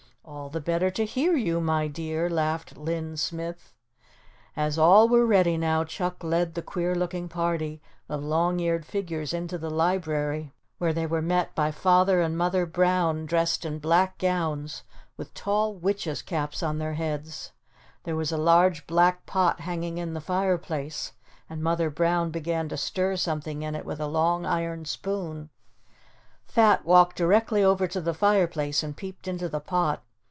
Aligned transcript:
"All 0.23 0.49
the 0.49 0.61
better 0.61 0.89
to 0.91 1.03
hear 1.05 1.35
you, 1.35 1.59
my 1.59 1.87
dear," 1.87 2.29
laughed 2.29 2.77
Linn 2.77 3.17
Smith. 3.17 3.73
As 4.55 4.77
all 4.77 5.09
were 5.09 5.25
now 5.25 5.25
ready, 5.25 5.85
Chuck 5.89 6.23
led 6.23 6.53
the 6.53 6.61
queer 6.61 6.93
looking 6.95 7.27
party 7.27 7.81
of 8.07 8.23
long 8.23 8.59
eared 8.59 8.85
figures 8.85 9.33
into 9.33 9.57
the 9.57 9.69
library 9.71 10.53
where 10.77 10.93
they 10.93 11.05
were 11.07 11.21
met 11.23 11.53
by 11.55 11.71
Father 11.71 12.21
and 12.21 12.37
Mother 12.37 12.65
Brown 12.65 13.25
dressed 13.25 13.65
in 13.65 13.79
black 13.79 14.17
gowns 14.19 14.83
with 15.17 15.33
tall 15.33 15.75
witches' 15.75 16.21
caps 16.21 16.61
on 16.63 16.77
their 16.77 16.93
heads. 16.93 17.51
There 18.03 18.15
was 18.15 18.31
a 18.31 18.37
large 18.37 18.85
black 18.87 19.25
pot 19.25 19.61
hanging 19.61 19.97
in 19.97 20.13
the 20.13 20.21
fireplace 20.21 21.13
and 21.49 21.61
Mother 21.63 21.89
Brown 21.89 22.29
began 22.29 22.69
to 22.69 22.77
stir 22.77 23.15
something 23.17 23.63
in 23.63 23.73
it 23.75 23.85
with 23.85 23.99
a 23.99 24.07
long 24.07 24.45
iron 24.45 24.85
spoon. 24.85 25.49
Fat 26.45 26.85
walked 26.85 27.17
directly 27.17 27.63
over 27.63 27.87
to 27.87 27.99
the 27.99 28.13
fireplace 28.13 28.81
and 28.83 28.95
peeped 28.95 29.27
into 29.27 29.49
the 29.49 29.59
pot. 29.59 30.01